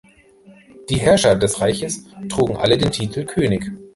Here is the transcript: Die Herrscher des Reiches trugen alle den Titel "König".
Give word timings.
Die 0.89 0.97
Herrscher 0.99 1.35
des 1.35 1.61
Reiches 1.61 2.05
trugen 2.27 2.57
alle 2.57 2.75
den 2.75 2.89
Titel 2.89 3.23
"König". 3.23 3.71